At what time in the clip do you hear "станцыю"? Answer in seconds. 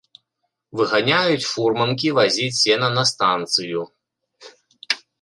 3.13-3.81